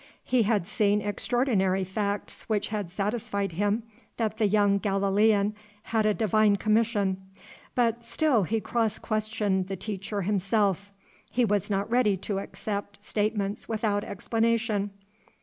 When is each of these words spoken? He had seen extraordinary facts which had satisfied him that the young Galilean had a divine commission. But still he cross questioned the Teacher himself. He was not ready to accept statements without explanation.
He 0.23 0.41
had 0.41 0.65
seen 0.65 0.99
extraordinary 0.99 1.83
facts 1.83 2.49
which 2.49 2.69
had 2.69 2.89
satisfied 2.89 3.51
him 3.51 3.83
that 4.17 4.39
the 4.39 4.47
young 4.47 4.79
Galilean 4.79 5.53
had 5.83 6.07
a 6.07 6.13
divine 6.15 6.55
commission. 6.55 7.21
But 7.75 8.03
still 8.03 8.41
he 8.41 8.59
cross 8.61 8.97
questioned 8.97 9.67
the 9.67 9.75
Teacher 9.75 10.23
himself. 10.23 10.91
He 11.29 11.45
was 11.45 11.69
not 11.69 11.87
ready 11.91 12.17
to 12.17 12.39
accept 12.39 13.03
statements 13.05 13.69
without 13.69 14.03
explanation. 14.03 14.89